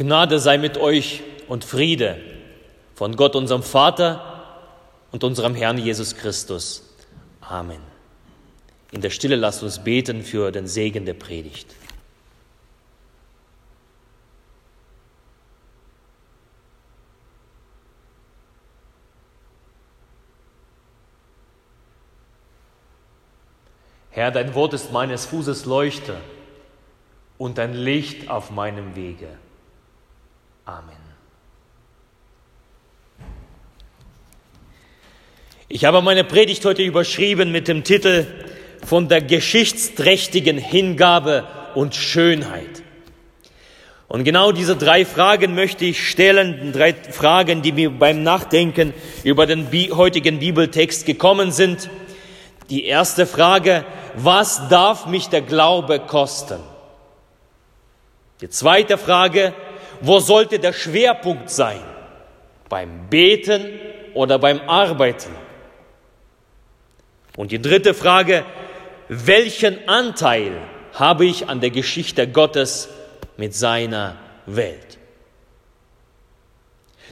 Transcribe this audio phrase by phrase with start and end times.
[0.00, 2.16] Gnade sei mit euch und Friede
[2.94, 4.46] von Gott, unserem Vater
[5.12, 6.96] und unserem Herrn Jesus Christus.
[7.42, 7.82] Amen.
[8.92, 11.74] In der Stille lasst uns beten für den Segen der Predigt.
[24.08, 26.16] Herr, dein Wort ist meines Fußes Leuchte
[27.36, 29.28] und ein Licht auf meinem Wege.
[30.70, 30.94] Amen.
[35.68, 38.24] Ich habe meine Predigt heute überschrieben mit dem Titel
[38.86, 41.44] von der geschichtsträchtigen Hingabe
[41.74, 42.84] und Schönheit.
[44.06, 48.94] Und genau diese drei Fragen möchte ich stellen, drei Fragen, die mir beim Nachdenken
[49.24, 49.66] über den
[49.96, 51.90] heutigen Bibeltext gekommen sind.
[52.68, 56.60] Die erste Frage, was darf mich der Glaube kosten?
[58.40, 59.52] Die zweite Frage,
[60.00, 61.80] wo sollte der Schwerpunkt sein?
[62.68, 63.66] Beim Beten
[64.14, 65.30] oder beim Arbeiten?
[67.36, 68.44] Und die dritte Frage,
[69.08, 70.52] welchen Anteil
[70.92, 72.88] habe ich an der Geschichte Gottes
[73.36, 74.16] mit seiner
[74.46, 74.98] Welt?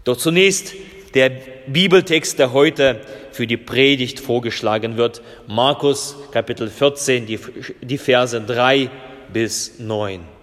[0.05, 0.75] Doch zunächst
[1.15, 1.31] der
[1.67, 3.01] Bibeltext, der heute
[3.33, 7.39] für die Predigt vorgeschlagen wird, Markus Kapitel 14, die,
[7.81, 8.91] die Verse 3
[9.33, 10.38] bis 9.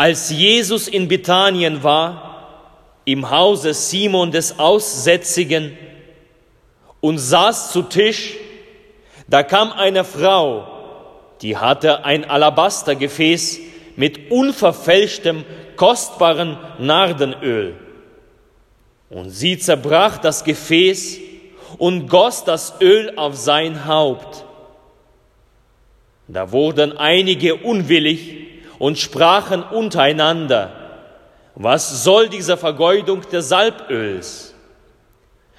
[0.00, 2.46] Als Jesus in Bethanien war,
[3.04, 5.76] im Hause Simon des Aussätzigen,
[7.02, 8.34] und saß zu Tisch,
[9.28, 10.66] da kam eine Frau,
[11.42, 13.60] die hatte ein Alabastergefäß
[13.96, 15.44] mit unverfälschtem,
[15.76, 17.76] kostbaren Nardenöl.
[19.10, 21.18] Und sie zerbrach das Gefäß
[21.76, 24.46] und goss das Öl auf sein Haupt.
[26.26, 30.72] Da wurden einige unwillig und sprachen untereinander,
[31.54, 34.54] was soll diese Vergeudung des Salböls?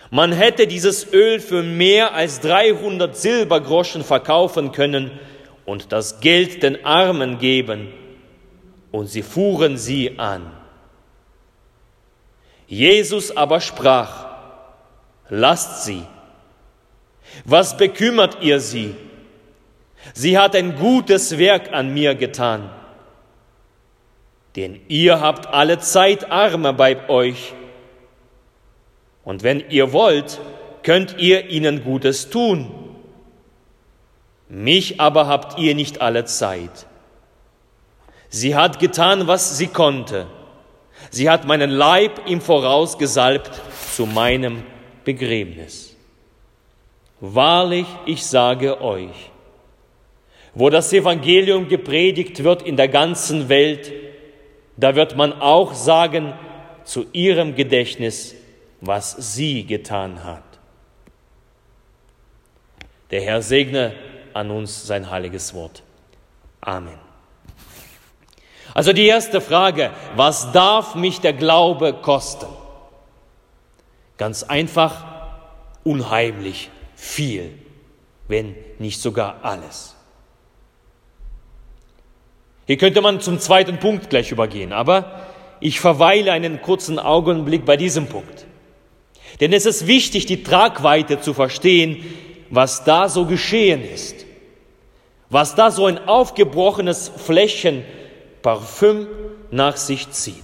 [0.09, 5.11] Man hätte dieses Öl für mehr als 300 Silbergroschen verkaufen können
[5.65, 7.93] und das Geld den Armen geben.
[8.91, 10.51] Und sie fuhren sie an.
[12.67, 14.25] Jesus aber sprach,
[15.29, 16.03] lasst sie.
[17.45, 18.95] Was bekümmert ihr sie?
[20.13, 22.80] Sie hat ein gutes Werk an mir getan.
[24.55, 27.53] Denn ihr habt alle Zeit Arme bei euch.
[29.23, 30.39] Und wenn ihr wollt,
[30.83, 32.71] könnt ihr ihnen Gutes tun.
[34.49, 36.85] Mich aber habt ihr nicht alle Zeit.
[38.29, 40.27] Sie hat getan, was sie konnte.
[41.09, 43.51] Sie hat meinen Leib im Voraus gesalbt
[43.93, 44.63] zu meinem
[45.03, 45.95] Begräbnis.
[47.19, 49.31] Wahrlich, ich sage euch,
[50.53, 53.91] wo das Evangelium gepredigt wird in der ganzen Welt,
[54.77, 56.33] da wird man auch sagen
[56.83, 58.35] zu ihrem Gedächtnis,
[58.79, 60.43] was sie getan hat.
[63.11, 63.93] Der Herr segne
[64.33, 65.83] an uns sein heiliges Wort.
[66.61, 66.97] Amen.
[68.73, 72.47] Also die erste Frage, was darf mich der Glaube kosten?
[74.17, 75.03] Ganz einfach,
[75.83, 77.57] unheimlich viel,
[78.27, 79.90] wenn nicht sogar alles.
[82.67, 85.21] Hier könnte man zum zweiten Punkt gleich übergehen, aber
[85.59, 88.45] ich verweile einen kurzen Augenblick bei diesem Punkt.
[89.39, 92.03] Denn es ist wichtig, die Tragweite zu verstehen,
[92.49, 94.25] was da so geschehen ist.
[95.29, 97.83] Was da so ein aufgebrochenes Flächen
[98.41, 99.07] Parfüm
[99.51, 100.43] nach sich zieht.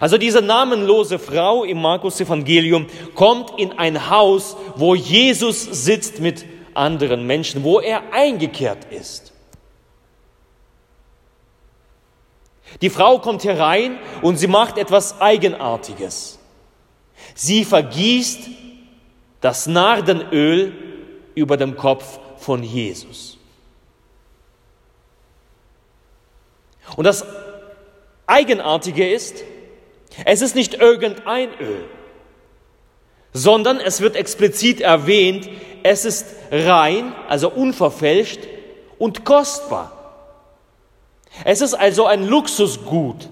[0.00, 6.44] Also diese namenlose Frau im Markus Evangelium kommt in ein Haus, wo Jesus sitzt mit
[6.74, 9.32] anderen Menschen, wo er eingekehrt ist.
[12.80, 16.38] Die Frau kommt herein und sie macht etwas Eigenartiges.
[17.34, 18.48] Sie vergießt
[19.40, 20.72] das Nardenöl
[21.34, 23.38] über dem Kopf von Jesus.
[26.96, 27.24] Und das
[28.26, 29.44] Eigenartige ist,
[30.24, 31.84] es ist nicht irgendein Öl,
[33.32, 35.48] sondern es wird explizit erwähnt,
[35.82, 38.40] es ist rein, also unverfälscht
[38.98, 39.97] und kostbar.
[41.44, 43.28] Es ist also ein Luxusgut.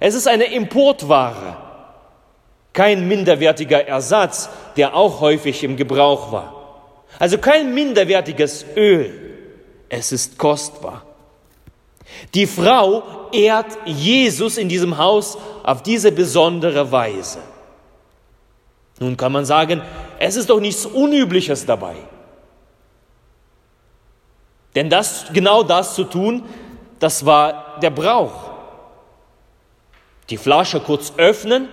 [0.00, 1.56] Es ist eine Importware,
[2.72, 6.54] kein minderwertiger Ersatz, der auch häufig im Gebrauch war.
[7.18, 9.12] Also kein minderwertiges Öl.
[9.88, 11.02] Es ist kostbar.
[12.34, 13.02] Die Frau
[13.32, 17.38] ehrt Jesus in diesem Haus auf diese besondere Weise.
[18.98, 19.82] Nun kann man sagen,
[20.18, 21.94] es ist doch nichts Unübliches dabei.
[24.74, 26.42] Denn das, genau das zu tun,
[26.98, 28.50] das war der Brauch.
[30.30, 31.68] Die Flasche kurz öffnen,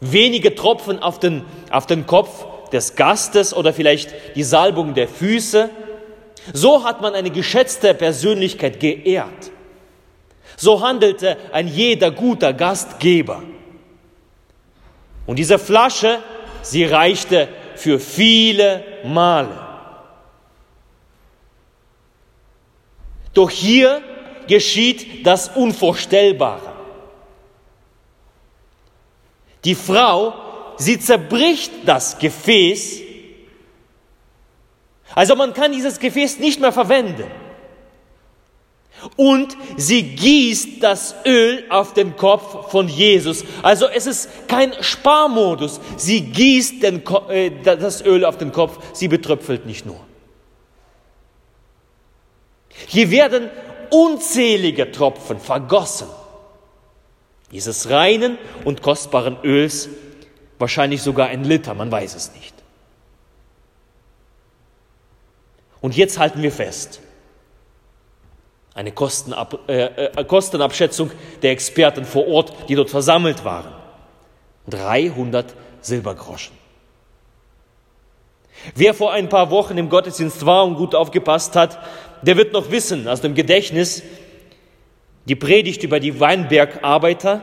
[0.00, 5.70] wenige Tropfen auf den, auf den Kopf des Gastes oder vielleicht die Salbung der Füße.
[6.52, 9.50] So hat man eine geschätzte Persönlichkeit geehrt.
[10.56, 13.42] So handelte ein jeder guter Gastgeber.
[15.26, 16.20] Und diese Flasche,
[16.62, 19.67] sie reichte für viele Male.
[23.34, 24.02] Doch hier
[24.46, 26.72] geschieht das Unvorstellbare.
[29.64, 30.34] Die Frau,
[30.76, 33.00] sie zerbricht das Gefäß.
[35.14, 37.30] Also man kann dieses Gefäß nicht mehr verwenden.
[39.16, 43.44] Und sie gießt das Öl auf den Kopf von Jesus.
[43.62, 45.80] Also es ist kein Sparmodus.
[45.96, 50.00] Sie gießt den, äh, das Öl auf den Kopf, sie betröpfelt nicht nur.
[52.88, 53.50] Hier werden
[53.90, 56.08] unzählige Tropfen vergossen.
[57.52, 59.90] Dieses reinen und kostbaren Öls,
[60.58, 62.54] wahrscheinlich sogar ein Liter, man weiß es nicht.
[65.82, 67.00] Und jetzt halten wir fest,
[68.74, 71.10] eine Kostenab äh, äh, Kostenabschätzung
[71.42, 73.72] der Experten vor Ort, die dort versammelt waren.
[74.68, 76.56] 300 Silbergroschen.
[78.74, 81.78] Wer vor ein paar Wochen im Gottesdienst war und gut aufgepasst hat,
[82.22, 84.02] der wird noch wissen aus dem Gedächtnis
[85.26, 87.42] die Predigt über die Weinbergarbeiter,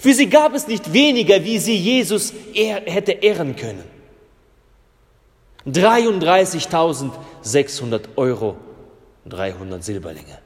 [0.00, 3.84] Für sie gab es nicht weniger, wie sie Jesus ehr, hätte ehren können.
[5.66, 8.56] 33.600 Euro,
[9.26, 10.38] 300 Silberlinge.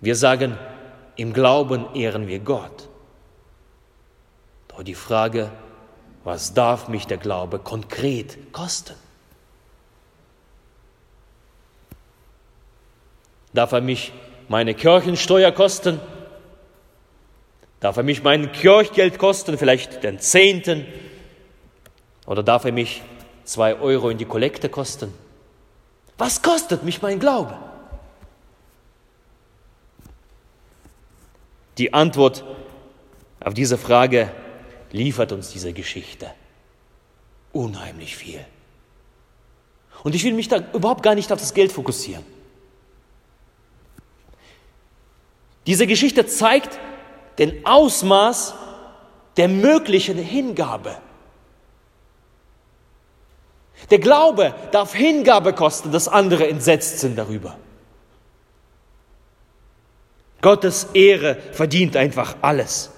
[0.00, 0.58] Wir sagen,
[1.16, 2.88] im Glauben ehren wir Gott.
[4.68, 5.50] Doch die Frage,
[6.24, 8.94] was darf mich der Glaube konkret kosten?
[13.56, 14.12] Darf er mich
[14.48, 15.98] meine Kirchensteuer kosten?
[17.80, 20.84] Darf er mich mein Kirchgeld kosten, vielleicht den Zehnten?
[22.26, 23.00] Oder darf er mich
[23.44, 25.14] zwei Euro in die Kollekte kosten?
[26.18, 27.56] Was kostet mich mein Glaube?
[31.78, 32.44] Die Antwort
[33.40, 34.30] auf diese Frage
[34.92, 36.30] liefert uns diese Geschichte.
[37.54, 38.44] Unheimlich viel.
[40.04, 42.35] Und ich will mich da überhaupt gar nicht auf das Geld fokussieren.
[45.66, 46.78] Diese Geschichte zeigt
[47.38, 48.54] den Ausmaß
[49.36, 50.96] der möglichen Hingabe.
[53.90, 57.58] Der Glaube darf Hingabe kosten, dass andere entsetzt sind darüber.
[60.40, 62.90] Gottes Ehre verdient einfach alles.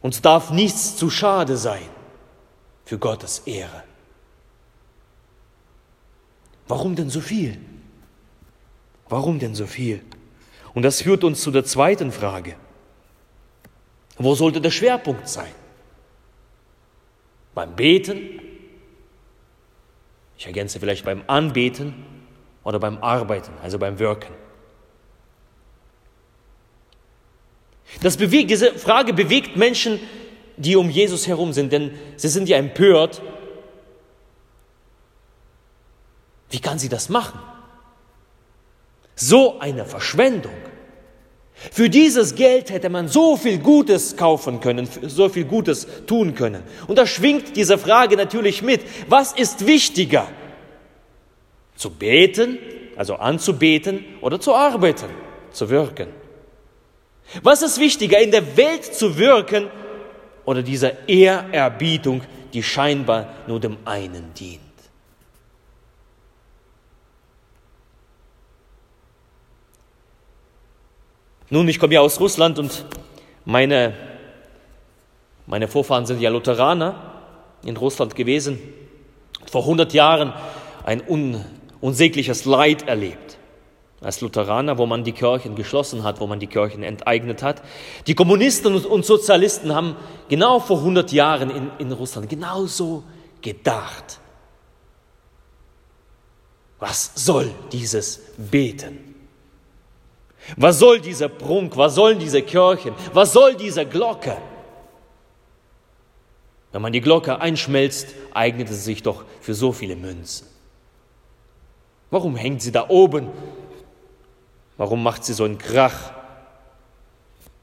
[0.00, 1.88] Uns darf nichts zu schade sein
[2.84, 3.84] für Gottes Ehre.
[6.66, 7.58] Warum denn so viel?
[9.12, 10.00] Warum denn so viel?
[10.72, 12.56] Und das führt uns zu der zweiten Frage.
[14.16, 15.52] Wo sollte der Schwerpunkt sein?
[17.54, 18.40] Beim Beten?
[20.38, 21.92] Ich ergänze vielleicht beim Anbeten
[22.64, 24.32] oder beim Arbeiten, also beim Wirken.
[28.00, 30.00] Das bewegt, diese Frage bewegt Menschen,
[30.56, 33.20] die um Jesus herum sind, denn sie sind ja empört.
[36.48, 37.51] Wie kann sie das machen?
[39.24, 40.52] So eine Verschwendung.
[41.54, 46.64] Für dieses Geld hätte man so viel Gutes kaufen können, so viel Gutes tun können.
[46.88, 48.80] Und da schwingt diese Frage natürlich mit.
[49.08, 50.26] Was ist wichtiger?
[51.76, 52.58] Zu beten,
[52.96, 55.10] also anzubeten oder zu arbeiten,
[55.52, 56.08] zu wirken?
[57.44, 59.70] Was ist wichtiger, in der Welt zu wirken
[60.44, 64.71] oder dieser Ehrerbietung, die scheinbar nur dem einen dient?
[71.52, 72.86] Nun, ich komme ja aus Russland und
[73.44, 73.92] meine,
[75.46, 77.12] meine Vorfahren sind ja Lutheraner
[77.62, 78.58] in Russland gewesen.
[79.50, 80.32] Vor 100 Jahren
[80.86, 81.44] ein un,
[81.82, 83.36] unsägliches Leid erlebt
[84.00, 87.60] als Lutheraner, wo man die Kirchen geschlossen hat, wo man die Kirchen enteignet hat.
[88.06, 89.96] Die Kommunisten und Sozialisten haben
[90.30, 93.04] genau vor 100 Jahren in, in Russland genauso
[93.42, 94.20] gedacht.
[96.78, 99.11] Was soll dieses Beten?
[100.56, 101.76] Was soll dieser Prunk?
[101.76, 102.94] Was sollen diese Kirchen?
[103.12, 104.36] Was soll diese Glocke?
[106.72, 110.46] Wenn man die Glocke einschmelzt, eignet es sich doch für so viele Münzen.
[112.10, 113.30] Warum hängt sie da oben?
[114.76, 116.12] Warum macht sie so einen Krach?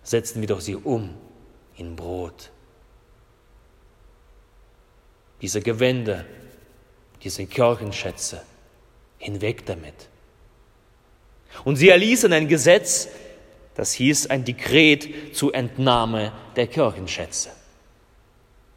[0.03, 1.15] Setzen wir doch sie um
[1.75, 2.51] in Brot.
[5.41, 6.25] Diese Gewände,
[7.23, 8.41] diese Kirchenschätze,
[9.17, 10.09] hinweg damit.
[11.63, 13.09] Und sie erließen ein Gesetz,
[13.75, 17.49] das hieß ein Dekret zur Entnahme der Kirchenschätze.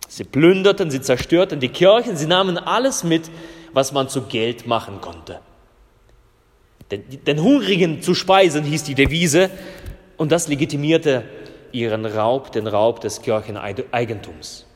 [0.09, 3.31] Sie plünderten, sie zerstörten die Kirchen, sie nahmen alles mit,
[3.73, 5.41] was man zu Geld machen konnte.
[6.91, 9.51] Den, den Hungrigen zu speisen hieß die Devise
[10.19, 11.25] und das legitimierte
[11.73, 14.67] ihren Raub, den Raub des Kircheneigentums.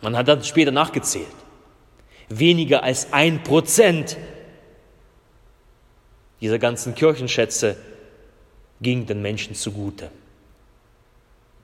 [0.00, 1.26] Man hat dann später nachgezählt.
[2.28, 4.16] Weniger als ein Prozent
[6.40, 7.76] dieser ganzen Kirchenschätze
[8.80, 10.10] ging den Menschen zugute.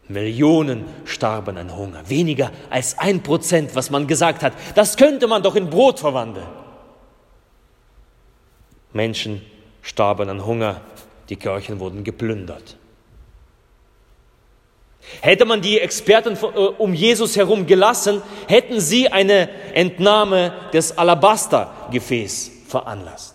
[0.08, 2.08] Millionen starben an Hunger.
[2.08, 6.46] Weniger als ein Prozent, was man gesagt hat, das könnte man doch in Brot verwandeln.
[8.92, 9.40] Menschen
[9.82, 10.80] starben an Hunger,
[11.28, 12.76] die Kirchen wurden geplündert.
[15.20, 22.50] Hätte man die Experten äh, um Jesus herum gelassen, hätten sie eine Entnahme des Alabastergefäß
[22.68, 23.33] veranlasst.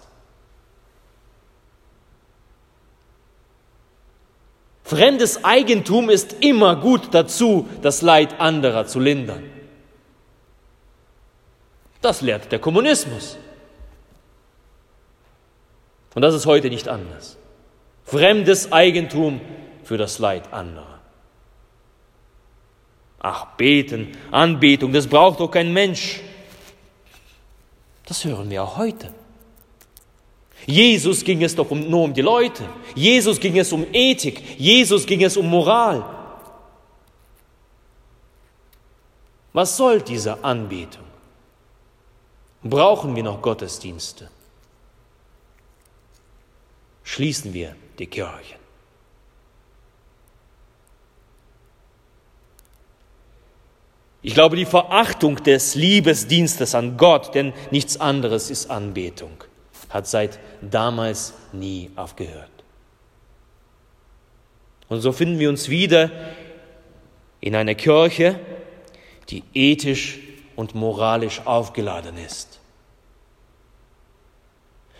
[4.89, 9.43] Fremdes Eigentum ist immer gut dazu, das Leid anderer zu lindern.
[12.01, 13.37] Das lehrt der Kommunismus.
[16.15, 17.37] Und das ist heute nicht anders.
[18.03, 19.39] Fremdes Eigentum
[19.83, 20.99] für das Leid anderer.
[23.19, 26.19] Ach, beten, Anbetung, das braucht doch kein Mensch.
[28.07, 29.13] Das hören wir auch heute.
[30.69, 32.63] Jesus ging es doch nur um die Leute.
[32.93, 34.59] Jesus ging es um Ethik.
[34.59, 36.05] Jesus ging es um Moral.
[39.51, 41.05] Was soll diese Anbetung?
[42.61, 44.29] Brauchen wir noch Gottesdienste?
[47.03, 48.59] Schließen wir die Kirchen.
[54.21, 59.48] Ich glaube, die Verachtung des Liebesdienstes an Gott, denn nichts anderes ist Anbetung
[59.89, 62.49] hat seit damals nie aufgehört.
[64.87, 66.09] Und so finden wir uns wieder
[67.41, 68.39] in einer Kirche,
[69.29, 70.19] die ethisch
[70.55, 72.59] und moralisch aufgeladen ist.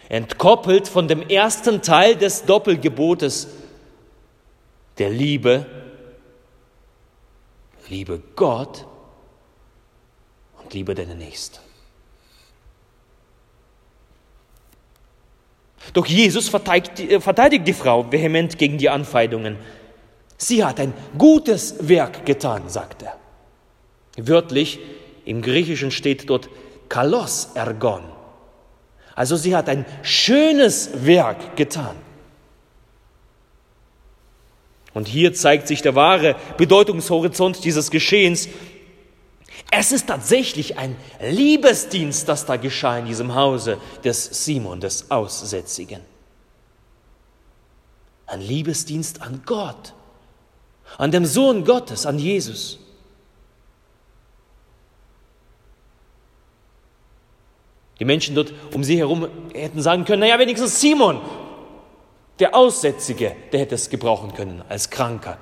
[0.08, 3.48] Entkoppelt von dem ersten Teil des Doppelgebotes
[4.98, 5.66] der Liebe,
[7.90, 8.86] liebe Gott
[10.62, 11.69] und liebe deinen Nächsten.
[15.94, 19.58] Doch Jesus äh, verteidigt die Frau vehement gegen die Anfeindungen.
[20.38, 23.18] Sie hat ein gutes Werk getan, sagt er.
[24.18, 24.80] Wörtlich
[25.26, 26.50] im Griechischen steht dort
[26.88, 28.04] kalos ergon.
[29.16, 31.96] Also sie hat ein schönes Werk getan.
[34.94, 38.50] Und hier zeigt sich der wahre Bedeutungshorizont dieses Geschehens.
[39.72, 46.02] Es ist tatsächlich ein Liebesdienst, das da geschah in diesem Hause des Simon, des Aussätzigen.
[48.26, 49.94] Ein Liebesdienst an Gott,
[50.98, 52.80] an dem Sohn Gottes, an Jesus.
[58.00, 61.22] Die Menschen dort um sie herum hätten sagen können, naja, wenigstens Simon,
[62.40, 65.38] der Aussätzige, der hätte es gebrauchen können als Kranker.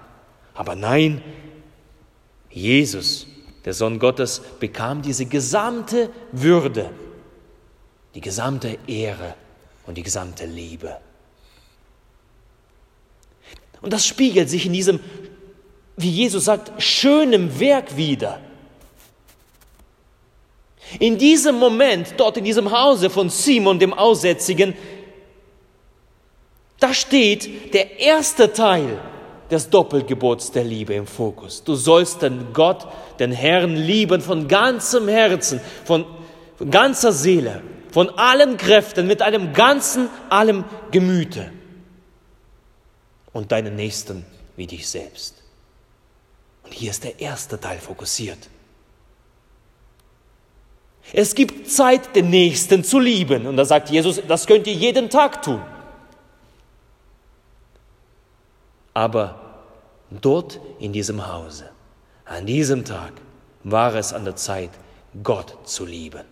[0.54, 1.22] Aber nein,
[2.50, 3.28] Jesus,
[3.68, 6.90] der Sohn Gottes, bekam diese gesamte Würde,
[8.16, 9.36] die gesamte Ehre
[9.86, 10.96] und die gesamte Liebe.
[13.82, 15.02] Und das spiegelt sich in diesem,
[15.98, 18.40] wie Jesus sagt, schönem Werk wieder.
[21.00, 24.76] In diesem Moment, dort in diesem Hause von Simon dem Aussätzigen,
[26.80, 28.98] da steht der erste Teil
[29.50, 31.64] des Doppelgebots der Liebe im Fokus.
[31.64, 32.88] Du sollst den Gott,
[33.20, 36.06] den Herrn lieben von ganzem Herzen, von,
[36.70, 37.62] ganzer Seele,
[37.92, 41.52] von allen Kräften, mit einem ganzen, allem Gemüte
[43.34, 44.26] und deinen Nächsten
[44.56, 45.44] wie dich selbst.
[46.64, 48.50] Und hier ist der erste Teil fokussiert.
[51.14, 53.48] Es gibt Zeit, den Nächsten zu lieben.
[53.48, 55.62] Und da sagt Jesus, das könnt ihr jeden Tag tun.
[58.98, 59.62] Aber
[60.10, 61.70] dort in diesem Hause,
[62.26, 63.14] an diesem Tag,
[63.64, 64.72] war es an der Zeit,
[65.22, 66.24] Gott zu lieben.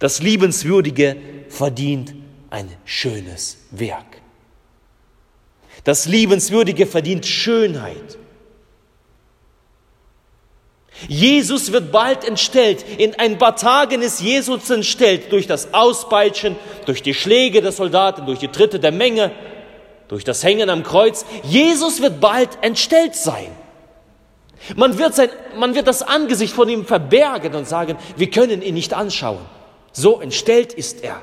[0.00, 1.16] Das Liebenswürdige
[1.48, 2.12] verdient
[2.50, 4.20] ein schönes Werk.
[5.84, 8.18] Das Liebenswürdige verdient Schönheit.
[11.08, 12.84] Jesus wird bald entstellt.
[12.98, 16.56] In ein paar Tagen ist Jesus entstellt durch das Auspeitschen,
[16.86, 19.32] durch die Schläge der Soldaten, durch die Tritte der Menge,
[20.08, 21.24] durch das Hängen am Kreuz.
[21.42, 23.48] Jesus wird bald entstellt sein.
[24.76, 28.74] Man wird, sein, man wird das Angesicht von ihm verbergen und sagen, wir können ihn
[28.74, 29.44] nicht anschauen.
[29.92, 31.22] So entstellt ist er.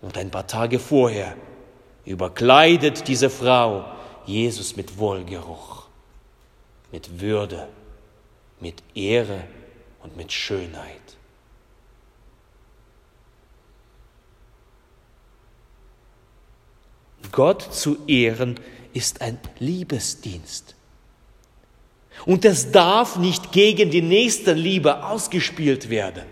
[0.00, 1.34] Und ein paar Tage vorher
[2.04, 3.84] überkleidet diese Frau
[4.26, 5.80] Jesus mit Wohlgeruch
[6.92, 7.68] mit Würde,
[8.60, 9.44] mit Ehre
[10.02, 10.96] und mit Schönheit.
[17.32, 18.58] Gott zu ehren
[18.92, 20.74] ist ein Liebesdienst.
[22.26, 26.24] Und es darf nicht gegen die Nächstenliebe ausgespielt werden.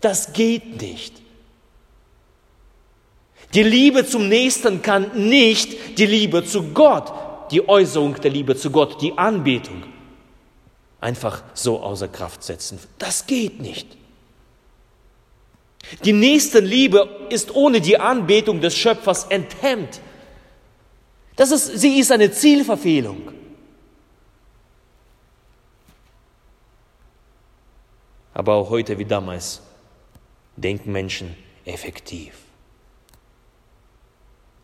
[0.00, 1.22] Das geht nicht.
[3.54, 7.12] Die Liebe zum Nächsten kann nicht die Liebe zu Gott
[7.52, 9.84] die Äußerung der Liebe zu Gott, die Anbetung,
[11.02, 12.78] einfach so außer Kraft setzen.
[12.98, 13.86] Das geht nicht.
[16.04, 20.00] Die Nächstenliebe ist ohne die Anbetung des Schöpfers enthemmt.
[21.36, 23.32] Das ist, sie ist eine Zielverfehlung.
[28.32, 29.60] Aber auch heute wie damals
[30.56, 32.34] denken Menschen effektiv.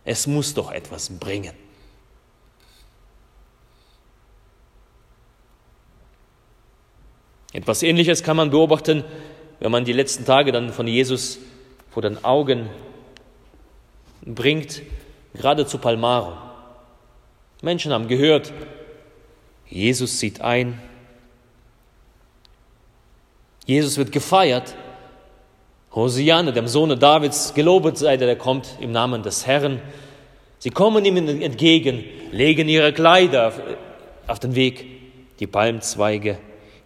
[0.04, 1.54] Es muss doch etwas bringen.
[7.52, 9.04] Etwas Ähnliches kann man beobachten,
[9.60, 11.38] wenn man die letzten Tage dann von Jesus
[11.90, 12.68] vor den Augen
[14.22, 14.82] bringt,
[15.34, 16.36] gerade zu Palmaro.
[17.62, 18.52] Menschen haben gehört,
[19.66, 20.80] Jesus zieht ein,
[23.64, 24.74] Jesus wird gefeiert,
[25.94, 29.80] Hosianne, dem Sohne Davids, gelobet sei der, der kommt im Namen des Herrn.
[30.58, 33.52] Sie kommen ihm entgegen, legen ihre Kleider
[34.26, 34.84] auf den Weg,
[35.40, 36.38] die Palmzweige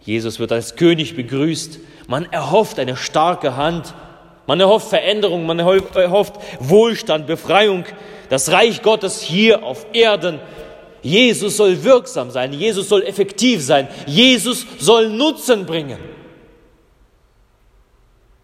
[0.05, 1.79] Jesus wird als König begrüßt.
[2.07, 3.93] Man erhofft eine starke Hand.
[4.45, 7.85] Man erhofft Veränderung, man erhofft Wohlstand, Befreiung,
[8.29, 10.39] das Reich Gottes hier auf Erden.
[11.01, 15.99] Jesus soll wirksam sein, Jesus soll effektiv sein, Jesus soll Nutzen bringen.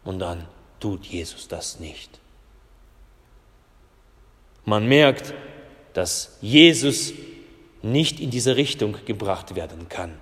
[0.04, 0.45] Und dann
[0.80, 2.19] tut Jesus das nicht.
[4.65, 5.34] Man merkt,
[5.93, 7.13] dass Jesus
[7.82, 10.17] nicht in diese Richtung gebracht werden kann.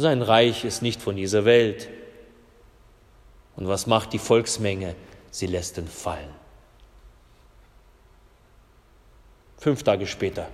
[0.00, 1.88] Sein Reich ist nicht von dieser Welt.
[3.56, 4.94] Und was macht die Volksmenge?
[5.32, 6.32] Sie lässt ihn fallen.
[9.58, 10.48] Fünf Tage später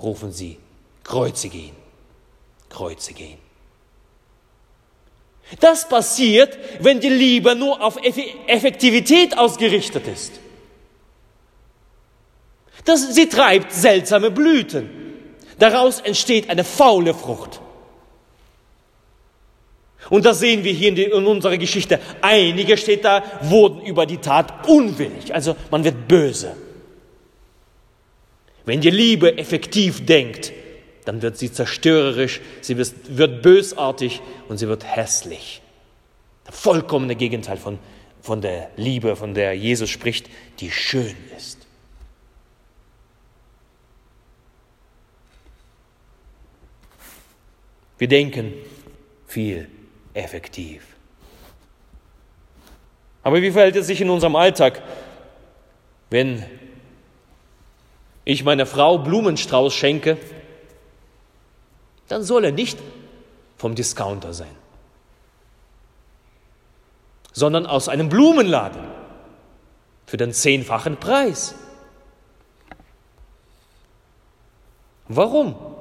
[0.00, 0.58] rufen sie,
[1.02, 1.76] kreuzige ihn,
[2.68, 3.38] kreuzige ihn.
[5.58, 7.96] Das passiert, wenn die Liebe nur auf
[8.46, 10.34] Effektivität ausgerichtet ist.
[12.84, 14.88] Das, sie treibt seltsame Blüten.
[15.58, 17.60] Daraus entsteht eine faule Frucht.
[20.10, 21.98] Und das sehen wir hier in, die, in, unserer Geschichte.
[22.20, 25.34] Einige steht da, wurden über die Tat unwillig.
[25.34, 26.56] Also man wird böse.
[28.64, 30.52] Wenn die Liebe effektiv denkt,
[31.04, 35.60] dann wird sie zerstörerisch, sie wird, bösartig und sie wird hässlich.
[36.44, 37.78] Das vollkommene Gegenteil von,
[38.22, 40.28] von der Liebe, von der Jesus spricht,
[40.60, 41.58] die schön ist.
[47.98, 48.52] Wir denken
[49.26, 49.68] viel
[50.14, 50.86] effektiv.
[53.22, 54.82] Aber wie verhält es sich in unserem Alltag,
[56.10, 56.44] wenn
[58.24, 60.18] ich meiner Frau Blumenstrauß schenke,
[62.08, 62.78] dann soll er nicht
[63.56, 64.54] vom Discounter sein,
[67.32, 68.82] sondern aus einem Blumenladen
[70.06, 71.54] für den zehnfachen Preis.
[75.08, 75.73] Warum?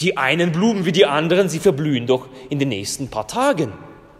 [0.00, 3.72] Die einen Blumen wie die anderen, sie verblühen doch in den nächsten paar Tagen.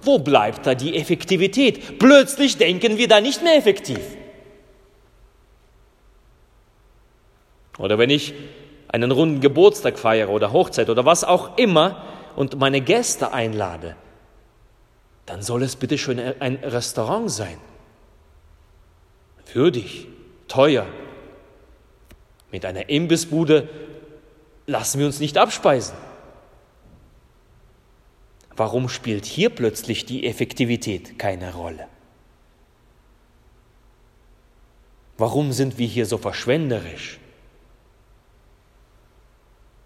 [0.03, 1.99] Wo bleibt da die Effektivität?
[1.99, 4.01] Plötzlich denken wir da nicht mehr effektiv.
[7.79, 8.35] Oder wenn ich
[8.89, 12.03] einen runden Geburtstag feiere oder Hochzeit oder was auch immer
[12.35, 13.97] und meine Gäste einlade,
[15.27, 17.59] dann soll es bitte schön ein Restaurant sein.
[19.53, 20.09] Würdig,
[20.49, 20.87] teuer.
[22.51, 23.69] Mit einer Imbissbude
[24.69, 25.97] lassen wir uns nicht abspeisen.
[28.55, 31.89] Warum spielt hier plötzlich die Effektivität keine Rolle?
[35.17, 37.19] Warum sind wir hier so verschwenderisch?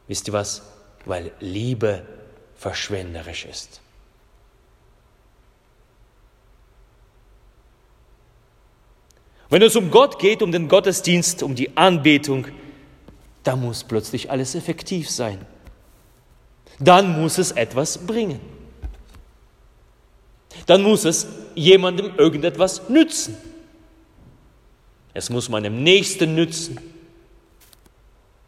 [0.08, 0.62] Wisst ihr was?
[1.04, 2.04] Weil Liebe
[2.56, 3.80] verschwenderisch ist.
[9.48, 12.46] Wenn es um Gott geht, um den Gottesdienst, um die Anbetung,
[13.42, 15.38] da muss plötzlich alles effektiv sein.
[16.78, 18.40] Dann muss es etwas bringen.
[20.66, 23.36] Dann muss es jemandem irgendetwas nützen.
[25.14, 26.78] Es muss meinem Nächsten nützen.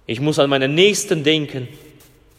[0.06, 1.68] Ich muss an meinen Nächsten denken.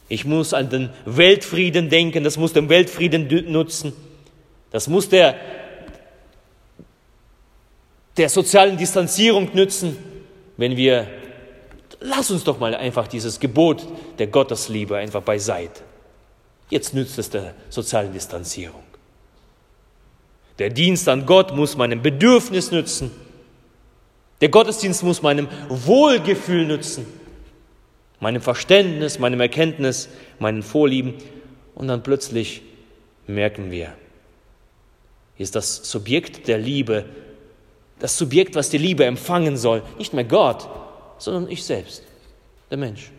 [0.08, 2.24] Ich muss an den Weltfrieden denken.
[2.24, 3.94] Das muss dem Weltfrieden nutzen.
[4.72, 5.36] Das muss der,
[8.18, 9.98] der sozialen Distanzierung nützen,
[10.58, 11.08] wenn wir,
[12.06, 13.86] lass uns doch mal einfach dieses Gebot
[14.18, 15.82] der Gottesliebe einfach beiseite.
[16.70, 18.84] Jetzt nützt es der sozialen Distanzierung.
[20.58, 23.12] Der Dienst an Gott muss meinem Bedürfnis nützen.
[24.42, 27.06] Der Gottesdienst muss meinem Wohlgefühl nützen
[28.20, 31.14] meinem Verständnis, meinem Erkenntnis, meinen Vorlieben.
[31.76, 32.62] Und dann plötzlich
[33.28, 33.94] merken wir,
[35.38, 37.06] ist das Subjekt der Liebe,
[38.00, 40.68] das Subjekt, was die Liebe empfangen soll, nicht mehr Gott,
[41.18, 42.04] sondern ich selbst,
[42.70, 43.12] der Mensch.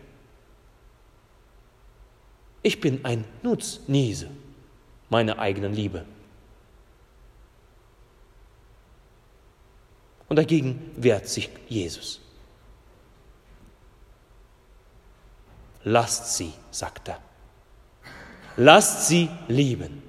[2.63, 4.29] Ich bin ein Nutzniese
[5.09, 6.05] meiner eigenen Liebe.
[10.29, 12.19] Und dagegen wehrt sich Jesus.
[15.83, 17.21] Lasst sie, sagt er.
[18.57, 20.03] Lasst sie lieben.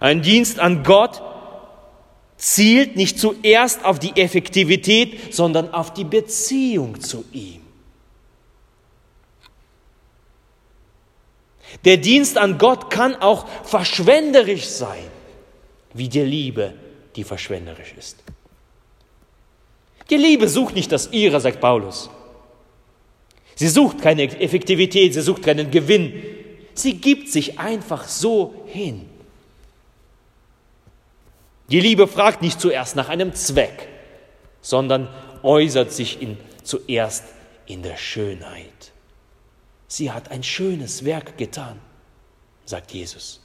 [0.00, 1.20] Ein Dienst an Gott
[2.42, 7.60] zielt nicht zuerst auf die Effektivität, sondern auf die Beziehung zu ihm.
[11.84, 15.04] Der Dienst an Gott kann auch verschwenderisch sein,
[15.94, 16.74] wie die Liebe,
[17.14, 18.18] die verschwenderisch ist.
[20.10, 22.10] Die Liebe sucht nicht das ihre, sagt Paulus.
[23.54, 26.20] Sie sucht keine Effektivität, sie sucht keinen Gewinn.
[26.74, 29.11] Sie gibt sich einfach so hin.
[31.72, 33.88] Die Liebe fragt nicht zuerst nach einem Zweck,
[34.60, 35.08] sondern
[35.42, 37.24] äußert sich in, zuerst
[37.64, 38.92] in der Schönheit.
[39.88, 41.80] Sie hat ein schönes Werk getan,
[42.66, 43.40] sagt Jesus.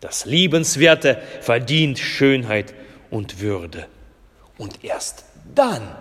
[0.00, 2.74] Das Liebenswerte verdient Schönheit
[3.10, 3.88] und Würde.
[4.58, 5.24] Und erst
[5.54, 5.96] dann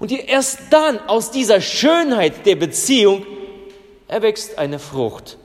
[0.00, 3.26] und erst dann aus dieser Schönheit der Beziehung
[4.08, 5.36] erwächst eine Frucht.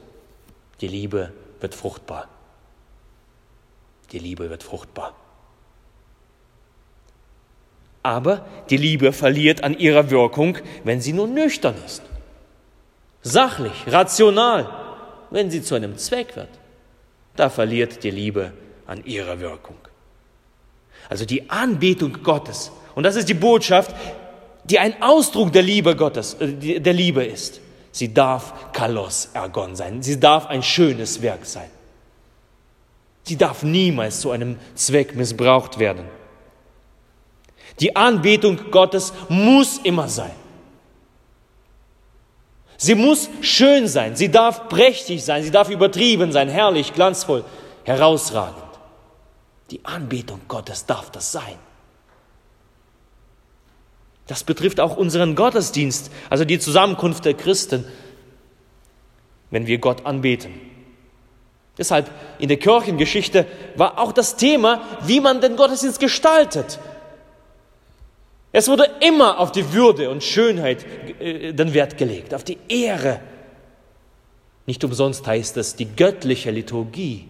[0.79, 2.27] Die Liebe wird fruchtbar.
[4.11, 5.13] Die Liebe wird fruchtbar.
[8.01, 12.01] Aber die Liebe verliert an ihrer Wirkung, wenn sie nur nüchtern ist.
[13.21, 14.69] Sachlich, rational,
[15.29, 16.49] wenn sie zu einem Zweck wird.
[17.35, 18.53] Da verliert die Liebe
[18.87, 19.77] an ihrer Wirkung.
[21.09, 23.95] Also die Anbetung Gottes, und das ist die Botschaft,
[24.63, 27.59] die ein Ausdruck der Liebe Gottes, äh, der Liebe ist.
[27.99, 30.01] Sie darf Kalos Ergon sein.
[30.01, 31.69] Sie darf ein schönes Werk sein.
[33.23, 36.05] Sie darf niemals zu einem Zweck missbraucht werden.
[37.81, 40.31] Die Anbetung Gottes muss immer sein.
[42.77, 47.43] Sie muss schön sein, sie darf prächtig sein, sie darf übertrieben sein, herrlich, glanzvoll,
[47.83, 48.63] herausragend.
[49.71, 51.57] Die Anbetung Gottes darf das sein.
[54.29, 57.83] Das betrifft auch unseren Gottesdienst, also die Zusammenkunft der Christen.
[59.51, 60.53] wenn wir Gott anbeten.
[61.75, 66.77] Deshalb in der Kirchengeschichte war auch das Thema, wie man den Gottesdienst gestaltet.
[68.51, 70.85] Es wurde immer auf die Würde und Schönheit
[71.19, 73.21] äh, den Wert gelegt, auf die Ehre.
[74.67, 77.27] Nicht umsonst heißt es die göttliche Liturgie.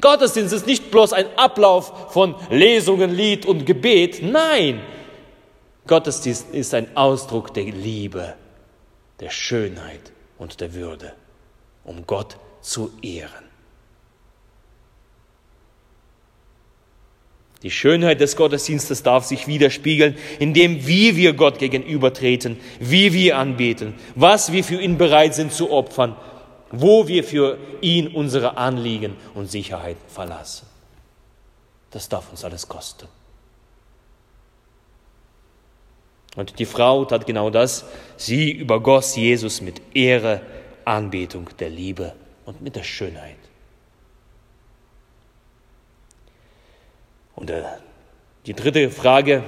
[0.00, 4.22] Gottesdienst ist nicht bloß ein Ablauf von Lesungen, Lied und Gebet.
[4.22, 4.80] Nein,
[5.86, 8.34] Gottesdienst ist ein Ausdruck der Liebe,
[9.20, 11.14] der Schönheit und der Würde,
[11.84, 13.48] um Gott zu ehren.
[17.64, 23.36] Die Schönheit des Gottesdienstes darf sich widerspiegeln, in dem, wie wir Gott gegenübertreten, wie wir
[23.36, 26.14] anbeten, was wir für ihn bereit sind zu opfern,
[26.70, 30.66] wo wir für ihn unsere Anliegen und Sicherheiten verlassen.
[31.90, 33.08] Das darf uns alles kosten.
[36.36, 37.84] Und die Frau tat genau das.
[38.16, 40.42] Sie übergoss Jesus mit Ehre,
[40.84, 43.36] Anbetung der Liebe und mit der Schönheit.
[47.34, 47.62] Und äh,
[48.46, 49.42] die dritte Frage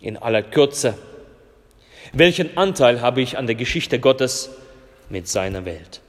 [0.00, 0.96] in aller Kürze.
[2.12, 4.50] Welchen Anteil habe ich an der Geschichte Gottes
[5.08, 6.00] mit seiner Welt?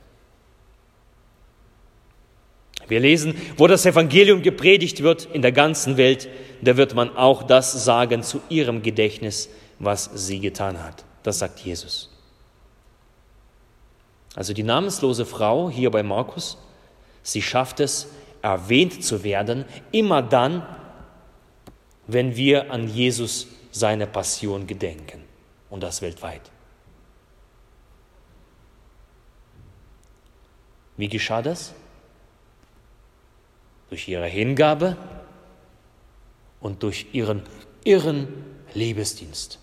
[2.88, 6.27] Wir lesen, wo das Evangelium gepredigt wird in der ganzen Welt,
[6.62, 11.05] da wird man auch das sagen zu ihrem Gedächtnis, was sie getan hat.
[11.21, 12.09] Das sagt Jesus.
[14.35, 16.57] Also die namenslose Frau hier bei Markus,
[17.21, 18.07] sie schafft es,
[18.41, 20.65] erwähnt zu werden, immer dann,
[22.07, 25.18] wenn wir an Jesus seine Passion gedenken
[25.69, 26.41] und das weltweit.
[30.97, 31.73] Wie geschah das?
[33.89, 34.97] Durch ihre Hingabe
[36.60, 37.43] und durch ihren
[37.84, 38.27] irren
[38.73, 39.60] Liebesdienst.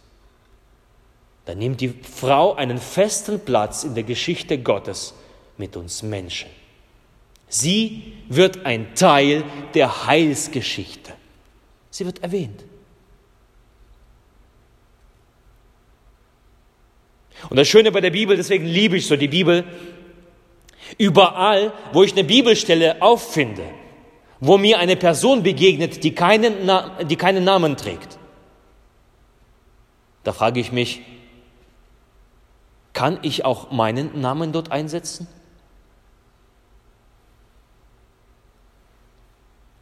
[1.44, 5.14] Da nimmt die Frau einen festen Platz in der Geschichte Gottes
[5.58, 6.50] mit uns Menschen.
[7.48, 11.12] Sie wird ein Teil der Heilsgeschichte.
[11.90, 12.64] Sie wird erwähnt.
[17.48, 19.64] Und das Schöne bei der Bibel, deswegen liebe ich so die Bibel,
[20.98, 23.64] überall, wo ich eine Bibelstelle auffinde,
[24.40, 26.54] wo mir eine Person begegnet, die keinen,
[27.08, 28.18] die keinen Namen trägt,
[30.24, 31.02] da frage ich mich,
[32.92, 35.28] kann ich auch meinen Namen dort einsetzen?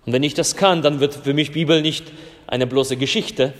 [0.04, 2.12] Und wenn ich das kann, dann wird für mich Bibel nicht
[2.46, 3.54] eine bloße Geschichte,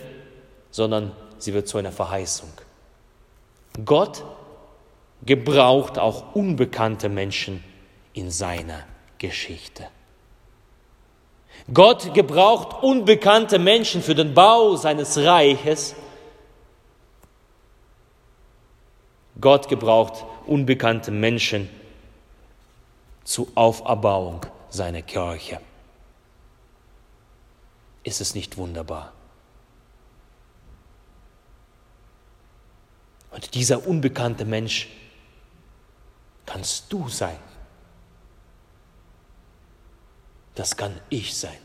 [0.69, 2.49] sondern sie wird zu einer Verheißung.
[3.83, 4.23] Gott
[5.25, 7.63] gebraucht auch unbekannte Menschen
[8.13, 8.83] in seiner
[9.17, 9.87] Geschichte.
[11.73, 15.95] Gott gebraucht unbekannte Menschen für den Bau seines Reiches.
[19.41, 21.69] Gott gebraucht unbekannte Menschen
[23.23, 25.59] zur Auferbauung seiner Kirche.
[28.03, 29.11] Ist es nicht wunderbar?
[33.35, 34.87] Und dieser unbekannte Mensch
[36.45, 37.37] kannst du sein.
[40.55, 41.57] Das kann ich sein.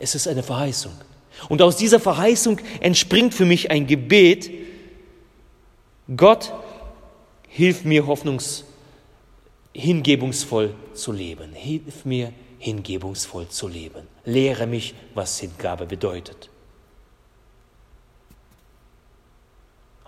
[0.00, 0.92] Es ist eine Verheißung.
[1.48, 4.50] Und aus dieser Verheißung entspringt für mich ein Gebet.
[6.16, 6.52] Gott,
[7.46, 8.66] hilf mir hoffnungsvoll
[9.72, 11.52] hingebungsvoll zu leben.
[11.52, 14.08] Hilf mir, hingebungsvoll zu leben.
[14.24, 16.49] Lehre mich, was Hingabe bedeutet.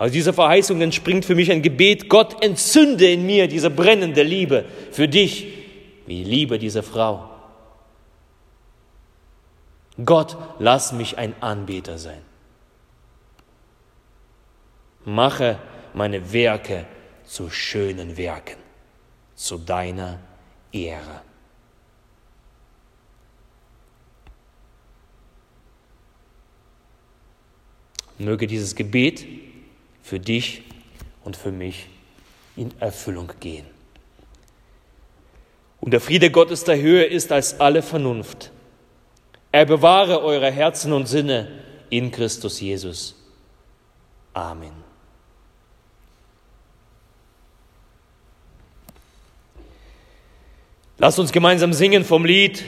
[0.02, 4.64] Aus dieser Verheißung entspringt für mich ein Gebet, Gott entzünde in mir diese brennende Liebe
[4.90, 5.46] für dich,
[6.06, 7.30] wie die Liebe dieser Frau.
[10.04, 12.20] Gott, lass mich ein Anbeter sein.
[15.04, 15.60] Mache
[15.94, 16.84] meine Werke
[17.22, 18.58] zu schönen Werken
[19.36, 20.18] zu deiner
[20.72, 21.22] Ehre.
[28.18, 29.51] Möge dieses Gebet
[30.02, 30.62] für dich
[31.24, 31.86] und für mich
[32.56, 33.66] in Erfüllung gehen.
[35.80, 38.50] Und der Friede Gottes der Höhe ist als alle Vernunft.
[39.50, 41.48] Er bewahre eure Herzen und Sinne
[41.90, 43.14] in Christus Jesus.
[44.32, 44.72] Amen.
[50.98, 52.62] Lasst uns gemeinsam singen vom Lied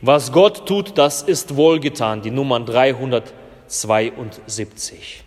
[0.00, 5.24] Was Gott tut, das ist wohlgetan, die Nummer 372.